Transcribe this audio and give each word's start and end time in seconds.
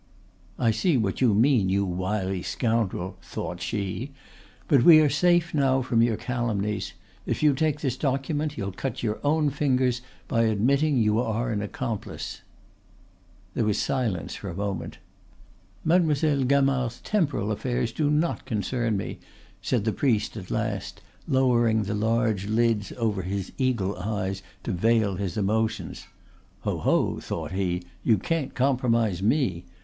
("I 0.57 0.71
see 0.71 0.97
what 0.97 1.21
you 1.21 1.35
mean, 1.35 1.69
you 1.69 1.85
wily 1.85 2.41
scoundrel," 2.41 3.17
thought 3.21 3.61
she, 3.61 4.09
"but 4.67 4.81
we 4.81 4.99
are 4.99 5.11
safe 5.11 5.53
now 5.53 5.83
from 5.83 6.01
your 6.01 6.17
calumnies. 6.17 6.93
If 7.27 7.43
you 7.43 7.53
take 7.53 7.81
this 7.81 7.97
document 7.97 8.57
you'll 8.57 8.71
cut 8.71 9.03
your 9.03 9.19
own 9.23 9.51
fingers 9.51 10.01
by 10.27 10.45
admitting 10.45 10.97
you 10.97 11.19
are 11.19 11.51
an 11.51 11.61
accomplice.") 11.61 12.41
There 13.53 13.63
was 13.63 13.77
silence 13.77 14.33
for 14.33 14.49
a 14.49 14.55
moment. 14.55 14.97
"Mademoiselle 15.85 16.45
Gamard's 16.45 16.99
temporal 17.01 17.51
affairs 17.51 17.91
do 17.91 18.09
not 18.09 18.47
concern 18.47 18.97
me," 18.97 19.19
said 19.61 19.85
the 19.85 19.93
priest 19.93 20.35
at 20.35 20.49
last, 20.49 20.99
lowering 21.27 21.83
the 21.83 21.93
large 21.93 22.47
lids 22.47 22.91
over 22.97 23.21
his 23.21 23.51
eagle 23.59 23.95
eyes 23.99 24.41
to 24.63 24.71
veil 24.71 25.17
his 25.17 25.37
emotions. 25.37 26.07
("Ho! 26.61 26.79
ho!" 26.79 27.19
thought 27.19 27.51
he, 27.51 27.83
"you 28.03 28.17
can't 28.17 28.55
compromise 28.55 29.21
me. 29.21 29.63